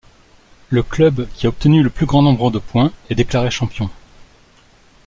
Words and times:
Le 0.71 0.81
club 0.81 1.27
qui 1.35 1.45
a 1.45 1.49
obtenu 1.49 1.83
le 1.83 1.91
plus 1.91 2.07
grand 2.07 2.23
nombre 2.23 2.49
de 2.49 2.57
points 2.57 2.91
est 3.11 3.13
déclaré 3.13 3.51
champion. 3.51 3.87